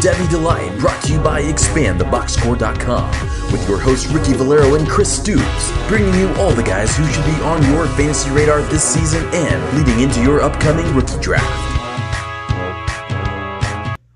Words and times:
Devy 0.00 0.30
Delight, 0.30 0.78
brought 0.78 1.02
to 1.04 1.12
you 1.12 1.20
by 1.20 1.42
ExpandTheBoxScore.com, 1.42 3.10
with 3.52 3.68
your 3.68 3.78
hosts 3.78 4.06
Ricky 4.06 4.32
Valero 4.32 4.74
and 4.74 4.88
Chris 4.88 5.14
Stoops, 5.14 5.88
bringing 5.88 6.14
you 6.14 6.32
all 6.36 6.52
the 6.52 6.62
guys 6.62 6.96
who 6.96 7.06
should 7.06 7.26
be 7.26 7.42
on 7.42 7.62
your 7.70 7.86
fantasy 7.88 8.30
radar 8.30 8.62
this 8.62 8.82
season 8.82 9.22
and 9.34 9.76
leading 9.76 10.00
into 10.00 10.22
your 10.22 10.40
upcoming 10.40 10.90
rookie 10.94 11.20
draft. 11.20 11.44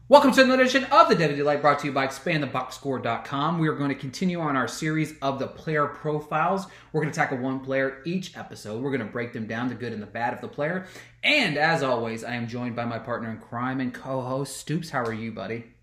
Welcome 0.09 0.33
to 0.33 0.43
another 0.43 0.63
edition 0.63 0.85
of 0.85 1.11
the 1.11 1.17
Devy 1.17 1.37
Delight 1.37 1.61
brought 1.61 1.81
to 1.81 1.87
you 1.87 1.93
by 1.93 2.07
ExpandTheBoxScore.com. 2.07 3.59
We 3.59 3.69
are 3.69 3.75
going 3.75 3.91
to 3.91 3.95
continue 3.95 4.41
on 4.41 4.57
our 4.57 4.69
series 4.69 5.13
of 5.21 5.39
the 5.39 5.49
player 5.49 5.87
profiles. 5.87 6.67
We're 6.95 7.03
going 7.03 7.13
to 7.13 7.17
tackle 7.17 7.37
one 7.37 7.61
player 7.61 8.01
each 8.07 8.35
episode. 8.39 8.83
We're 8.83 8.91
going 8.91 9.07
to 9.07 9.13
break 9.13 9.35
them 9.35 9.47
down, 9.47 9.69
the 9.69 9.75
good 9.75 9.93
and 9.93 10.01
the 10.01 10.07
bad 10.07 10.33
of 10.33 10.41
the 10.41 10.49
player. 10.49 10.87
And 11.23 11.59
as 11.59 11.83
always, 11.83 12.25
I 12.25 12.37
am 12.37 12.49
joined 12.49 12.75
by 12.75 12.87
my 12.87 12.99
partner 12.99 13.31
in 13.31 13.37
crime 13.37 13.81
and 13.81 13.93
co-host 13.93 14.57
Stoops. 14.57 14.89
How 14.89 15.03
are 15.05 15.13
you, 15.13 15.31
buddy? 15.31 15.74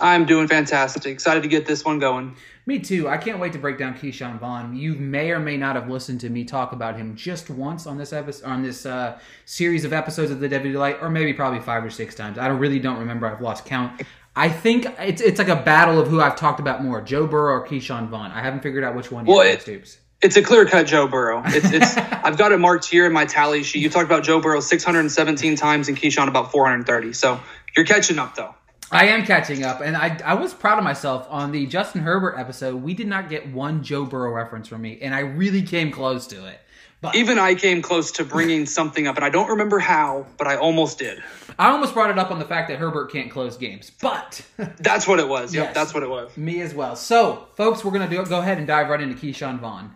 I'm 0.00 0.24
doing 0.26 0.48
fantastic. 0.48 1.04
Excited 1.06 1.42
to 1.42 1.48
get 1.48 1.66
this 1.66 1.84
one 1.84 1.98
going. 1.98 2.36
Me 2.66 2.78
too. 2.78 3.08
I 3.08 3.16
can't 3.16 3.38
wait 3.38 3.52
to 3.54 3.58
break 3.58 3.78
down 3.78 3.94
Ke'Shawn 3.94 4.38
Vaughn. 4.38 4.76
You 4.76 4.94
may 4.94 5.30
or 5.30 5.38
may 5.40 5.56
not 5.56 5.76
have 5.76 5.88
listened 5.90 6.20
to 6.20 6.30
me 6.30 6.44
talk 6.44 6.72
about 6.72 6.96
him 6.96 7.16
just 7.16 7.50
once 7.50 7.86
on 7.86 7.98
this 7.98 8.12
episode, 8.12 8.46
on 8.46 8.62
this 8.62 8.86
uh, 8.86 9.18
series 9.44 9.84
of 9.84 9.92
episodes 9.92 10.30
of 10.30 10.40
the 10.40 10.48
Devy 10.48 10.72
Delight, 10.72 10.98
or 11.00 11.10
maybe 11.10 11.32
probably 11.32 11.60
five 11.60 11.84
or 11.84 11.90
six 11.90 12.14
times. 12.14 12.38
I 12.38 12.48
don't 12.48 12.58
really 12.58 12.78
don't 12.78 12.98
remember. 12.98 13.26
I've 13.26 13.40
lost 13.40 13.64
count. 13.64 14.02
I 14.36 14.48
think 14.48 14.86
it's 15.00 15.20
it's 15.20 15.38
like 15.38 15.48
a 15.48 15.56
battle 15.56 15.98
of 15.98 16.06
who 16.08 16.20
I've 16.20 16.36
talked 16.36 16.60
about 16.60 16.84
more, 16.84 17.00
Joe 17.00 17.26
Burrow 17.26 17.54
or 17.54 17.66
Ke'Shawn 17.66 18.08
Vaughn. 18.08 18.30
I 18.30 18.40
haven't 18.42 18.62
figured 18.62 18.84
out 18.84 18.94
which 18.94 19.10
one. 19.10 19.24
Well, 19.24 19.44
yet, 19.44 19.66
it- 19.68 19.98
It's 20.22 20.36
a 20.36 20.42
clear 20.42 20.66
cut 20.66 20.86
Joe 20.86 21.08
Burrow. 21.08 21.42
It's, 21.46 21.72
it's 21.72 21.96
I've 22.24 22.36
got 22.38 22.52
it 22.52 22.58
marked 22.58 22.84
here 22.84 23.06
in 23.06 23.12
my 23.12 23.24
tally 23.24 23.62
sheet. 23.64 23.80
You 23.82 23.88
talked 23.90 24.04
about 24.04 24.22
Joe 24.22 24.38
Burrow 24.40 24.60
617 24.60 25.56
times 25.56 25.88
and 25.88 25.96
Ke'Shawn 25.98 26.28
about 26.28 26.52
430. 26.52 27.14
So 27.14 27.40
you're 27.76 27.86
catching 27.86 28.18
up 28.18 28.36
though. 28.36 28.54
I 28.92 29.06
am 29.06 29.24
catching 29.24 29.64
up, 29.64 29.80
and 29.80 29.96
I 29.96 30.18
I 30.24 30.34
was 30.34 30.52
proud 30.52 30.78
of 30.78 30.84
myself 30.84 31.26
on 31.30 31.52
the 31.52 31.66
Justin 31.66 32.02
Herbert 32.02 32.36
episode. 32.38 32.82
We 32.82 32.94
did 32.94 33.06
not 33.06 33.28
get 33.28 33.52
one 33.52 33.82
Joe 33.84 34.04
Burrow 34.04 34.32
reference 34.32 34.66
from 34.68 34.82
me, 34.82 34.98
and 35.00 35.14
I 35.14 35.20
really 35.20 35.62
came 35.62 35.90
close 35.92 36.26
to 36.28 36.46
it. 36.46 36.60
But 37.02 37.14
Even 37.14 37.38
I 37.38 37.54
came 37.54 37.80
close 37.80 38.12
to 38.12 38.24
bringing 38.24 38.66
something 38.66 39.06
up, 39.06 39.16
and 39.16 39.24
I 39.24 39.30
don't 39.30 39.48
remember 39.48 39.78
how, 39.78 40.26
but 40.36 40.46
I 40.46 40.56
almost 40.56 40.98
did. 40.98 41.22
I 41.58 41.70
almost 41.70 41.94
brought 41.94 42.10
it 42.10 42.18
up 42.18 42.30
on 42.30 42.38
the 42.38 42.44
fact 42.44 42.68
that 42.68 42.78
Herbert 42.78 43.10
can't 43.10 43.30
close 43.30 43.56
games, 43.56 43.90
but 44.02 44.42
That's 44.78 45.08
what 45.08 45.18
it 45.18 45.26
was. 45.26 45.54
Yep, 45.54 45.64
Yes. 45.66 45.74
that's 45.74 45.94
what 45.94 46.02
it 46.02 46.10
was. 46.10 46.36
me 46.36 46.60
as 46.60 46.74
well. 46.74 46.96
So, 46.96 47.46
folks, 47.56 47.82
we're 47.84 47.92
gonna 47.92 48.08
do 48.08 48.22
go 48.26 48.40
ahead 48.40 48.58
and 48.58 48.66
dive 48.66 48.88
right 48.90 49.00
into 49.00 49.14
Ke'Shawn 49.14 49.60
Vaughn. 49.60 49.94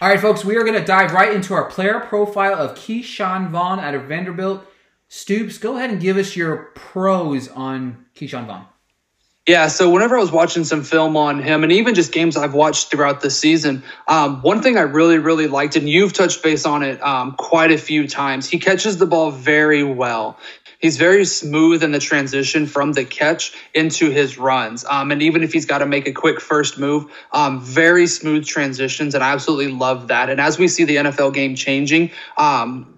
All 0.00 0.08
right, 0.08 0.18
folks, 0.20 0.44
we 0.46 0.56
are 0.56 0.64
gonna 0.64 0.84
dive 0.84 1.12
right 1.12 1.32
into 1.34 1.52
our 1.52 1.64
player 1.68 2.00
profile 2.00 2.54
of 2.54 2.74
Ke'Shawn 2.76 3.48
Vaughn 3.50 3.78
out 3.78 3.94
of 3.94 4.04
Vanderbilt. 4.04 4.64
Stoops, 5.08 5.58
go 5.58 5.76
ahead 5.76 5.90
and 5.90 6.00
give 6.00 6.16
us 6.16 6.36
your 6.36 6.70
pros 6.74 7.48
on 7.48 8.06
Ke'Shawn 8.14 8.46
Vaughn. 8.46 8.66
Yeah, 9.46 9.68
so 9.68 9.88
whenever 9.88 10.18
I 10.18 10.20
was 10.20 10.30
watching 10.30 10.64
some 10.64 10.82
film 10.82 11.16
on 11.16 11.42
him, 11.42 11.62
and 11.62 11.72
even 11.72 11.94
just 11.94 12.12
games 12.12 12.36
I've 12.36 12.52
watched 12.52 12.90
throughout 12.90 13.22
the 13.22 13.30
season, 13.30 13.82
um, 14.06 14.42
one 14.42 14.60
thing 14.60 14.76
I 14.76 14.82
really, 14.82 15.16
really 15.16 15.46
liked, 15.46 15.76
and 15.76 15.88
you've 15.88 16.12
touched 16.12 16.42
base 16.42 16.66
on 16.66 16.82
it 16.82 17.02
um, 17.02 17.32
quite 17.32 17.72
a 17.72 17.78
few 17.78 18.06
times, 18.06 18.46
he 18.46 18.58
catches 18.58 18.98
the 18.98 19.06
ball 19.06 19.30
very 19.30 19.82
well. 19.82 20.38
He's 20.78 20.98
very 20.98 21.24
smooth 21.24 21.82
in 21.82 21.92
the 21.92 21.98
transition 21.98 22.66
from 22.66 22.92
the 22.92 23.06
catch 23.06 23.54
into 23.72 24.10
his 24.10 24.36
runs. 24.36 24.84
Um, 24.84 25.10
and 25.10 25.22
even 25.22 25.42
if 25.42 25.54
he's 25.54 25.64
got 25.64 25.78
to 25.78 25.86
make 25.86 26.06
a 26.06 26.12
quick 26.12 26.42
first 26.42 26.78
move, 26.78 27.10
um, 27.32 27.62
very 27.62 28.06
smooth 28.06 28.44
transitions. 28.44 29.14
And 29.14 29.24
I 29.24 29.32
absolutely 29.32 29.72
love 29.72 30.08
that. 30.08 30.28
And 30.28 30.42
as 30.42 30.58
we 30.58 30.68
see 30.68 30.84
the 30.84 30.96
NFL 30.96 31.32
game 31.32 31.54
changing, 31.54 32.10
um, 32.36 32.97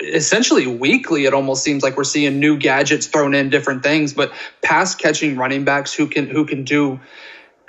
essentially 0.00 0.66
weekly 0.66 1.24
it 1.24 1.34
almost 1.34 1.62
seems 1.62 1.82
like 1.82 1.96
we're 1.96 2.04
seeing 2.04 2.40
new 2.40 2.56
gadgets 2.56 3.06
thrown 3.06 3.34
in 3.34 3.50
different 3.50 3.82
things 3.82 4.14
but 4.14 4.32
pass 4.62 4.94
catching 4.94 5.36
running 5.36 5.64
backs 5.64 5.92
who 5.92 6.06
can 6.06 6.26
who 6.26 6.46
can 6.46 6.64
do 6.64 6.98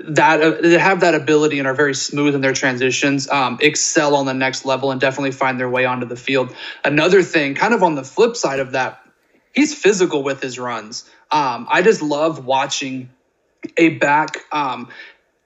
that 0.07 0.41
uh, 0.41 0.79
have 0.79 1.01
that 1.01 1.13
ability 1.13 1.59
and 1.59 1.67
are 1.67 1.73
very 1.73 1.93
smooth 1.93 2.35
in 2.35 2.41
their 2.41 2.53
transitions 2.53 3.29
um, 3.29 3.57
excel 3.61 4.15
on 4.15 4.25
the 4.25 4.33
next 4.33 4.65
level 4.65 4.91
and 4.91 5.01
definitely 5.01 5.31
find 5.31 5.59
their 5.59 5.69
way 5.69 5.85
onto 5.85 6.05
the 6.05 6.15
field. 6.15 6.55
Another 6.83 7.21
thing 7.21 7.55
kind 7.55 7.73
of 7.73 7.83
on 7.83 7.95
the 7.95 8.03
flip 8.03 8.35
side 8.35 8.59
of 8.59 8.71
that 8.71 9.01
he's 9.53 9.73
physical 9.73 10.23
with 10.23 10.41
his 10.41 10.57
runs. 10.57 11.09
Um, 11.31 11.67
i 11.69 11.81
just 11.81 12.01
love 12.01 12.45
watching 12.45 13.09
a 13.77 13.89
back 13.89 14.37
um, 14.51 14.89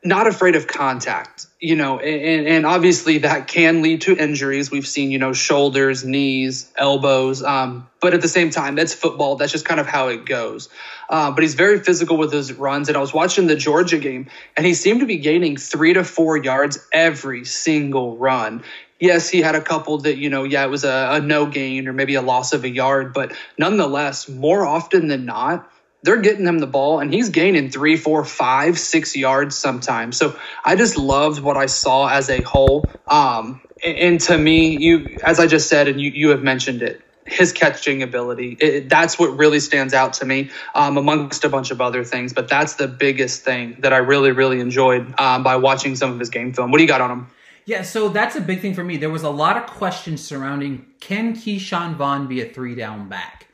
not 0.06 0.28
afraid 0.28 0.56
of 0.56 0.68
contact, 0.68 1.48
you 1.60 1.76
know, 1.76 2.00
and, 2.00 2.46
and 2.48 2.66
obviously 2.66 3.20
that 3.20 3.48
can 3.48 3.82
lead 3.82 4.02
to 4.02 4.16
injuries. 4.16 4.70
We've 4.70 4.88
seen, 4.88 5.12
you 5.12 5.18
know, 5.18 5.32
shoulders, 5.32 6.04
knees, 6.04 6.72
elbows. 6.76 7.42
Um, 7.42 7.88
but 8.02 8.14
at 8.14 8.22
the 8.22 8.28
same 8.28 8.50
time, 8.50 8.76
that's 8.76 8.94
football. 8.94 9.38
That's 9.38 9.52
just 9.52 9.66
kind 9.66 9.80
of 9.80 9.88
how 9.88 10.10
it 10.10 10.26
goes. 10.26 10.68
Uh, 11.10 11.32
but 11.32 11.42
he's 11.42 11.56
very 11.56 11.80
physical 11.80 12.18
with 12.18 12.34
his 12.34 12.52
runs. 12.52 12.90
And 12.90 12.98
I 12.98 13.00
was 13.00 13.14
watching 13.14 13.48
the 13.48 13.56
Georgia 13.56 13.98
game, 13.98 14.30
and 14.58 14.66
he 14.66 14.74
seemed 14.74 15.00
to 15.00 15.06
be 15.06 15.18
gaining 15.18 15.56
three 15.56 15.94
to 15.94 16.04
four 16.04 16.38
yards 16.38 16.86
every 16.92 17.46
single 17.46 18.18
run. 18.18 18.64
Yes, 19.00 19.30
he 19.30 19.42
had 19.42 19.56
a 19.56 19.62
couple 19.62 20.00
that, 20.00 20.18
you 20.18 20.30
know, 20.30 20.44
yeah, 20.44 20.64
it 20.66 20.70
was 20.70 20.84
a, 20.84 21.10
a 21.12 21.22
no 21.22 21.46
gain 21.46 21.88
or 21.88 21.94
maybe 21.94 22.16
a 22.16 22.22
loss 22.22 22.54
of 22.54 22.64
a 22.64 22.70
yard. 22.70 23.14
But 23.14 23.34
nonetheless, 23.58 24.28
more 24.28 24.66
often 24.66 25.08
than 25.08 25.26
not, 25.26 25.70
they're 26.04 26.22
getting 26.22 26.46
him 26.46 26.60
the 26.60 26.68
ball 26.68 27.00
and 27.00 27.14
he's 27.14 27.30
gaining 27.30 27.70
three, 27.70 27.96
four, 27.96 28.24
five, 28.24 28.78
six 28.78 29.16
yards 29.16 29.58
sometimes. 29.58 30.18
So 30.18 30.38
I 30.64 30.76
just 30.76 30.98
loved 30.98 31.42
what 31.42 31.58
I 31.58 31.66
saw 31.66 32.08
as 32.08 32.30
a 32.30 32.42
whole. 32.42 32.86
Um, 33.08 33.62
and, 33.84 34.20
to 34.22 34.38
me, 34.38 34.78
you, 34.78 35.18
as 35.26 35.40
I 35.40 35.48
just 35.48 35.68
said, 35.70 35.88
and 35.88 36.00
you, 36.00 36.12
you 36.12 36.30
have 36.30 36.44
mentioned 36.44 36.82
it, 36.82 37.02
his 37.26 37.54
catching 37.54 38.04
ability, 38.04 38.58
it, 38.60 38.90
that's 38.90 39.18
what 39.18 39.38
really 39.38 39.62
stands 39.62 39.94
out 39.94 40.14
to 40.14 40.26
me 40.26 40.52
um, 40.76 40.98
amongst 40.98 41.46
a 41.46 41.50
bunch 41.50 41.72
of 41.72 41.80
other 41.80 42.04
things. 42.04 42.34
But 42.34 42.50
that's 42.50 42.76
the 42.76 42.88
biggest 42.88 43.44
thing 43.44 43.78
that 43.80 43.94
I 43.94 43.98
really, 43.98 44.32
really 44.32 44.60
enjoyed 44.60 45.18
um, 45.20 45.44
by 45.44 45.56
watching 45.56 45.96
some 45.96 46.12
of 46.12 46.20
his 46.20 46.30
game 46.30 46.54
film. 46.54 46.72
What 46.72 46.78
do 46.78 46.84
you 46.84 46.88
got 46.88 47.02
on 47.02 47.12
him? 47.12 47.28
Yeah, 47.66 47.82
so 47.84 48.10
that's 48.10 48.36
a 48.36 48.42
big 48.42 48.60
thing 48.60 48.74
for 48.74 48.84
me. 48.84 48.98
There 48.98 49.10
was 49.10 49.24
a 49.24 49.30
lot 49.30 49.56
of 49.56 49.68
questions 49.68 50.22
surrounding 50.22 50.86
can 51.00 51.34
Ke'Shawn 51.34 51.96
Vaughn 51.96 52.28
be 52.28 52.42
a 52.42 52.50
three 52.50 52.76
down 52.76 53.08
back? 53.08 53.48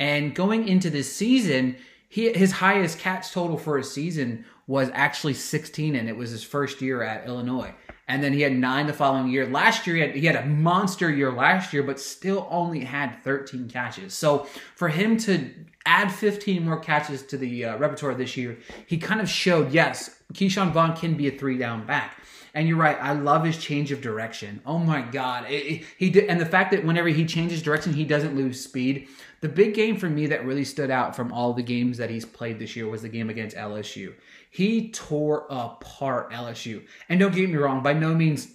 And 0.00 0.32
going 0.32 0.68
into 0.68 0.90
this 0.90 1.12
season, 1.12 1.76
he 2.08 2.32
his 2.32 2.52
highest 2.52 2.98
catch 2.98 3.32
total 3.32 3.58
for 3.58 3.78
a 3.78 3.84
season 3.84 4.44
was 4.66 4.90
actually 4.92 5.34
16, 5.34 5.96
and 5.96 6.08
it 6.08 6.16
was 6.16 6.30
his 6.30 6.44
first 6.44 6.82
year 6.82 7.02
at 7.02 7.26
Illinois. 7.26 7.74
And 8.06 8.22
then 8.22 8.32
he 8.32 8.40
had 8.40 8.52
nine 8.52 8.86
the 8.86 8.92
following 8.92 9.28
year. 9.28 9.46
Last 9.46 9.86
year, 9.86 9.96
he 9.96 10.02
had, 10.02 10.14
he 10.14 10.26
had 10.26 10.36
a 10.36 10.46
monster 10.46 11.10
year 11.10 11.30
last 11.32 11.72
year, 11.72 11.82
but 11.82 12.00
still 12.00 12.46
only 12.50 12.80
had 12.80 13.22
13 13.22 13.68
catches. 13.68 14.14
So 14.14 14.46
for 14.76 14.88
him 14.88 15.18
to 15.18 15.50
add 15.84 16.10
15 16.10 16.64
more 16.64 16.80
catches 16.80 17.22
to 17.24 17.36
the 17.36 17.66
uh, 17.66 17.76
repertoire 17.78 18.14
this 18.14 18.36
year, 18.36 18.58
he 18.86 18.96
kind 18.98 19.20
of 19.20 19.28
showed 19.28 19.72
yes, 19.72 20.22
Ke'Shawn 20.32 20.72
Vaughn 20.72 20.96
can 20.96 21.16
be 21.16 21.28
a 21.28 21.38
three 21.38 21.58
down 21.58 21.86
back. 21.86 22.18
And 22.58 22.66
you're 22.66 22.76
right. 22.76 22.98
I 23.00 23.12
love 23.12 23.44
his 23.44 23.56
change 23.56 23.92
of 23.92 24.00
direction. 24.00 24.60
Oh 24.66 24.78
my 24.78 25.00
god, 25.00 25.48
It- 25.48 25.64
it- 25.66 25.84
he 25.96 26.10
did, 26.10 26.24
and 26.24 26.40
the 26.40 26.44
fact 26.44 26.72
that 26.72 26.84
whenever 26.84 27.06
he 27.08 27.24
changes 27.24 27.62
direction, 27.62 27.92
he 27.92 28.04
doesn't 28.04 28.34
lose 28.34 28.60
speed. 28.60 29.06
The 29.42 29.48
big 29.48 29.74
game 29.74 29.96
for 29.96 30.10
me 30.10 30.26
that 30.26 30.44
really 30.44 30.64
stood 30.64 30.90
out 30.90 31.14
from 31.14 31.32
all 31.32 31.52
the 31.52 31.62
games 31.62 31.98
that 31.98 32.10
he's 32.10 32.24
played 32.24 32.58
this 32.58 32.74
year 32.74 32.88
was 32.88 33.02
the 33.02 33.08
game 33.08 33.30
against 33.30 33.56
LSU. 33.56 34.12
He 34.50 34.90
tore 34.90 35.46
apart 35.48 36.32
LSU. 36.32 36.82
And 37.08 37.20
don't 37.20 37.32
get 37.32 37.48
me 37.48 37.54
wrong, 37.54 37.80
by 37.80 37.92
no 37.92 38.12
means 38.12 38.48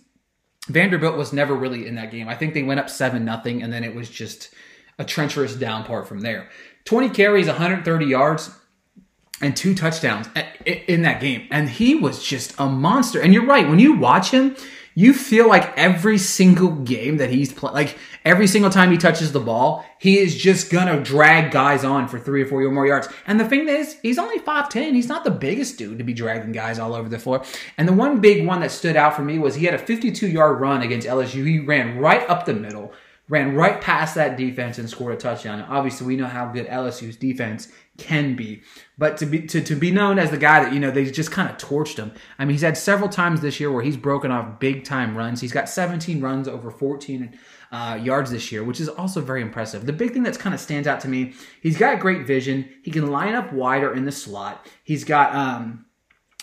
Vanderbilt 0.67 1.15
was 1.17 1.31
never 1.31 1.55
really 1.55 1.87
in 1.87 1.95
that 1.95 2.11
game. 2.11 2.27
I 2.27 2.35
think 2.35 2.53
they 2.53 2.63
went 2.63 2.81
up 2.81 2.89
seven 2.89 3.23
nothing, 3.23 3.63
and 3.63 3.71
then 3.71 3.85
it 3.85 3.95
was 3.95 4.09
just 4.09 4.53
a 4.99 5.05
treacherous 5.05 5.55
downpour 5.55 6.03
from 6.03 6.19
there. 6.19 6.49
20 6.83 7.09
carries, 7.09 7.47
130 7.47 8.05
yards 8.05 8.51
and 9.43 9.55
two 9.55 9.75
touchdowns 9.75 10.27
in 10.65 11.03
that 11.03 11.21
game. 11.21 11.47
And 11.51 11.69
he 11.69 11.95
was 11.95 12.23
just 12.23 12.53
a 12.57 12.67
monster. 12.67 13.21
And 13.21 13.33
you're 13.33 13.45
right, 13.45 13.67
when 13.67 13.79
you 13.79 13.93
watch 13.93 14.31
him, 14.31 14.55
you 14.95 15.13
feel 15.13 15.47
like 15.47 15.75
every 15.77 16.17
single 16.17 16.69
game 16.69 17.17
that 17.17 17.31
he's 17.31 17.51
playing, 17.51 17.73
like 17.73 17.97
every 18.23 18.45
single 18.45 18.69
time 18.69 18.91
he 18.91 18.97
touches 18.97 19.31
the 19.31 19.39
ball, 19.39 19.83
he 19.97 20.19
is 20.19 20.35
just 20.35 20.69
gonna 20.69 21.03
drag 21.03 21.51
guys 21.51 21.83
on 21.83 22.07
for 22.07 22.19
three 22.19 22.43
or 22.43 22.45
four 22.45 22.61
or 22.61 22.71
more 22.71 22.85
yards. 22.85 23.07
And 23.25 23.39
the 23.39 23.47
thing 23.47 23.67
is, 23.67 23.97
he's 24.01 24.19
only 24.19 24.39
5'10. 24.39 24.93
He's 24.93 25.07
not 25.07 25.23
the 25.23 25.31
biggest 25.31 25.77
dude 25.77 25.97
to 25.97 26.03
be 26.03 26.13
dragging 26.13 26.51
guys 26.51 26.77
all 26.77 26.93
over 26.93 27.09
the 27.09 27.17
floor. 27.17 27.43
And 27.77 27.87
the 27.87 27.93
one 27.93 28.21
big 28.21 28.45
one 28.45 28.61
that 28.61 28.71
stood 28.71 28.95
out 28.95 29.15
for 29.15 29.23
me 29.23 29.39
was 29.39 29.55
he 29.55 29.65
had 29.65 29.73
a 29.73 29.79
52 29.79 30.27
yard 30.27 30.61
run 30.61 30.83
against 30.83 31.07
LSU. 31.07 31.45
He 31.45 31.59
ran 31.59 31.97
right 31.97 32.29
up 32.29 32.45
the 32.45 32.53
middle 32.53 32.93
ran 33.29 33.55
right 33.55 33.79
past 33.79 34.15
that 34.15 34.37
defense 34.37 34.77
and 34.77 34.89
scored 34.89 35.13
a 35.13 35.17
touchdown. 35.17 35.61
obviously, 35.69 36.05
we 36.05 36.15
know 36.15 36.27
how 36.27 36.45
good 36.47 36.67
LSU's 36.67 37.15
defense 37.15 37.71
can 37.97 38.35
be. 38.35 38.61
But 38.97 39.17
to 39.17 39.25
be 39.25 39.41
to, 39.47 39.61
to 39.61 39.75
be 39.75 39.91
known 39.91 40.19
as 40.19 40.31
the 40.31 40.37
guy 40.37 40.63
that 40.63 40.73
you 40.73 40.79
know 40.79 40.91
they 40.91 41.09
just 41.09 41.31
kind 41.31 41.49
of 41.49 41.57
torched 41.57 41.97
him. 41.97 42.11
I 42.37 42.45
mean, 42.45 42.53
he's 42.53 42.61
had 42.61 42.77
several 42.77 43.09
times 43.09 43.41
this 43.41 43.59
year 43.59 43.71
where 43.71 43.83
he's 43.83 43.97
broken 43.97 44.31
off 44.31 44.59
big 44.59 44.83
time 44.83 45.17
runs. 45.17 45.41
He's 45.41 45.51
got 45.51 45.69
17 45.69 46.21
runs 46.21 46.47
over 46.47 46.69
14 46.69 47.37
uh, 47.71 47.99
yards 48.01 48.31
this 48.31 48.51
year, 48.51 48.63
which 48.63 48.79
is 48.79 48.89
also 48.89 49.21
very 49.21 49.41
impressive. 49.41 49.85
The 49.85 49.93
big 49.93 50.13
thing 50.13 50.23
that's 50.23 50.37
kind 50.37 50.53
of 50.53 50.61
stands 50.61 50.87
out 50.87 50.99
to 51.01 51.07
me, 51.07 51.33
he's 51.61 51.77
got 51.77 51.99
great 51.99 52.27
vision. 52.27 52.69
He 52.83 52.91
can 52.91 53.11
line 53.11 53.35
up 53.35 53.51
wider 53.53 53.93
in 53.93 54.05
the 54.05 54.11
slot. 54.11 54.67
He's 54.83 55.03
got 55.03 55.33
um, 55.33 55.85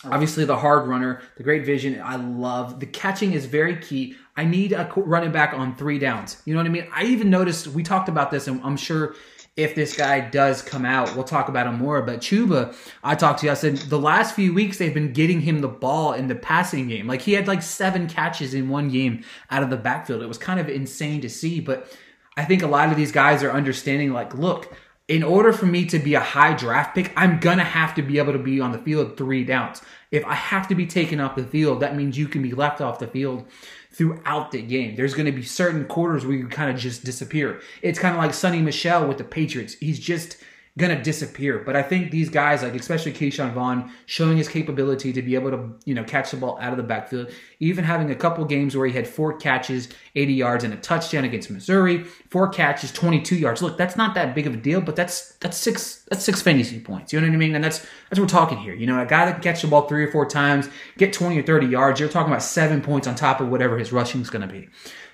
obviously 0.04 0.44
the 0.44 0.56
hard 0.56 0.88
runner, 0.88 1.22
the 1.36 1.42
great 1.42 1.64
vision. 1.64 2.00
I 2.02 2.16
love 2.16 2.80
the 2.80 2.86
catching 2.86 3.32
is 3.32 3.46
very 3.46 3.76
key. 3.76 4.16
I 4.40 4.44
need 4.46 4.72
a 4.72 4.90
running 4.96 5.32
back 5.32 5.52
on 5.52 5.76
three 5.76 5.98
downs. 5.98 6.40
You 6.46 6.54
know 6.54 6.60
what 6.60 6.66
I 6.66 6.70
mean? 6.70 6.86
I 6.94 7.04
even 7.04 7.28
noticed 7.28 7.66
we 7.66 7.82
talked 7.82 8.08
about 8.08 8.30
this, 8.30 8.48
and 8.48 8.58
I'm 8.64 8.78
sure 8.78 9.14
if 9.54 9.74
this 9.74 9.94
guy 9.94 10.20
does 10.20 10.62
come 10.62 10.86
out, 10.86 11.14
we'll 11.14 11.24
talk 11.24 11.50
about 11.50 11.66
him 11.66 11.74
more. 11.74 12.00
But 12.00 12.20
Chuba, 12.20 12.74
I 13.04 13.16
talked 13.16 13.40
to 13.40 13.46
you. 13.46 13.52
I 13.52 13.54
said 13.54 13.76
the 13.76 13.98
last 13.98 14.34
few 14.34 14.54
weeks 14.54 14.78
they've 14.78 14.94
been 14.94 15.12
getting 15.12 15.42
him 15.42 15.60
the 15.60 15.68
ball 15.68 16.14
in 16.14 16.28
the 16.28 16.34
passing 16.34 16.88
game. 16.88 17.06
Like 17.06 17.20
he 17.20 17.34
had 17.34 17.48
like 17.48 17.60
seven 17.60 18.08
catches 18.08 18.54
in 18.54 18.70
one 18.70 18.88
game 18.88 19.24
out 19.50 19.62
of 19.62 19.68
the 19.68 19.76
backfield. 19.76 20.22
It 20.22 20.26
was 20.26 20.38
kind 20.38 20.58
of 20.58 20.70
insane 20.70 21.20
to 21.20 21.28
see. 21.28 21.60
But 21.60 21.94
I 22.38 22.46
think 22.46 22.62
a 22.62 22.66
lot 22.66 22.88
of 22.88 22.96
these 22.96 23.12
guys 23.12 23.42
are 23.42 23.50
understanding. 23.50 24.14
Like, 24.14 24.32
look, 24.34 24.74
in 25.10 25.24
order 25.24 25.52
for 25.52 25.66
me 25.66 25.84
to 25.86 25.98
be 25.98 26.14
a 26.14 26.20
high 26.20 26.54
draft 26.54 26.94
pick, 26.94 27.12
I'm 27.16 27.40
gonna 27.40 27.64
have 27.64 27.96
to 27.96 28.02
be 28.02 28.18
able 28.18 28.32
to 28.32 28.38
be 28.38 28.60
on 28.60 28.70
the 28.70 28.78
field 28.78 29.16
three 29.16 29.42
downs. 29.42 29.82
If 30.12 30.24
I 30.24 30.34
have 30.34 30.68
to 30.68 30.76
be 30.76 30.86
taken 30.86 31.18
off 31.18 31.34
the 31.34 31.42
field, 31.42 31.80
that 31.80 31.96
means 31.96 32.16
you 32.16 32.28
can 32.28 32.42
be 32.42 32.52
left 32.52 32.80
off 32.80 33.00
the 33.00 33.08
field 33.08 33.44
throughout 33.90 34.52
the 34.52 34.62
game. 34.62 34.94
There's 34.94 35.14
to 35.14 35.32
be 35.32 35.42
certain 35.42 35.86
quarters 35.86 36.24
where 36.24 36.36
you 36.36 36.46
kind 36.46 36.70
of 36.70 36.76
just 36.76 37.02
disappear. 37.02 37.60
It's 37.82 37.98
kind 37.98 38.14
of 38.14 38.20
like 38.20 38.30
Sony 38.30 38.62
Michel 38.62 39.08
with 39.08 39.18
the 39.18 39.24
Patriots. 39.24 39.74
He's 39.74 39.98
just 39.98 40.36
gonna 40.78 41.02
disappear. 41.02 41.58
But 41.58 41.76
I 41.76 41.82
think 41.82 42.10
these 42.10 42.28
guys, 42.28 42.62
like 42.62 42.74
especially 42.74 43.12
Ke'Shawn 43.12 43.52
Vaughn, 43.52 43.92
showing 44.06 44.36
his 44.36 44.48
capability 44.48 45.12
to 45.12 45.20
be 45.20 45.34
able 45.34 45.50
to, 45.50 45.70
you 45.84 45.94
know, 45.94 46.04
catch 46.04 46.30
the 46.30 46.36
ball 46.36 46.58
out 46.60 46.70
of 46.70 46.76
the 46.76 46.82
backfield, 46.82 47.30
even 47.58 47.84
having 47.84 48.10
a 48.10 48.14
couple 48.14 48.44
games 48.44 48.76
where 48.76 48.86
he 48.86 48.92
had 48.92 49.06
four 49.06 49.36
catches, 49.36 49.88
80 50.14 50.32
yards, 50.32 50.64
and 50.64 50.72
a 50.72 50.76
touchdown 50.76 51.24
against 51.24 51.50
Missouri, 51.50 52.04
four 52.30 52.48
catches, 52.48 52.92
22 52.92 53.34
yards. 53.36 53.62
Look, 53.62 53.76
that's 53.76 53.96
not 53.96 54.14
that 54.14 54.34
big 54.34 54.46
of 54.46 54.54
a 54.54 54.56
deal, 54.56 54.80
but 54.80 54.94
that's 54.94 55.34
that's 55.34 55.56
six 55.56 56.06
that's 56.08 56.24
six 56.24 56.40
fantasy 56.40 56.80
points. 56.80 57.12
You 57.12 57.20
know 57.20 57.26
what 57.26 57.34
I 57.34 57.38
mean? 57.38 57.54
And 57.54 57.64
that's 57.64 57.80
that's 58.08 58.18
what 58.18 58.20
we're 58.20 58.26
talking 58.26 58.58
here. 58.58 58.74
You 58.74 58.86
know, 58.86 59.00
a 59.00 59.06
guy 59.06 59.26
that 59.26 59.34
can 59.34 59.42
catch 59.42 59.62
the 59.62 59.68
ball 59.68 59.88
three 59.88 60.04
or 60.04 60.12
four 60.12 60.26
times, 60.26 60.68
get 60.98 61.12
20 61.12 61.38
or 61.38 61.42
30 61.42 61.66
yards, 61.66 61.98
you're 61.98 62.08
talking 62.08 62.32
about 62.32 62.42
seven 62.42 62.80
points 62.80 63.06
on 63.08 63.16
top 63.16 63.40
of 63.40 63.48
whatever 63.48 63.76
his 63.76 63.92
rushing 63.92 64.20
is 64.20 64.30
gonna 64.30 64.46
be. 64.46 64.68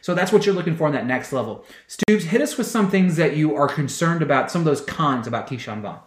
So 0.07 0.15
that's 0.15 0.31
what 0.31 0.47
you're 0.47 0.55
looking 0.55 0.77
for 0.77 0.87
in 0.87 0.93
that 0.93 1.05
next 1.05 1.33
level. 1.33 1.65
Stoops, 1.89 2.23
hit 2.23 2.41
us 2.41 2.57
with 2.57 2.69
some 2.69 2.93
things 2.93 3.17
that 3.17 3.37
you 3.37 3.57
are 3.57 3.67
concerned 3.67 4.23
about, 4.23 4.53
some 4.53 4.61
of 4.61 4.65
those 4.65 4.81
cons 4.81 5.27
about 5.27 5.49
Ke'Shawn 5.49 5.81
Vaughn. 5.81 5.99